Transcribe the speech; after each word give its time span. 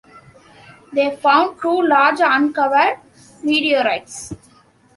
They 0.93 1.15
found 1.15 1.61
two 1.61 1.79
large 1.83 2.21
uncovered 2.21 2.97
meteorites. 3.43 4.33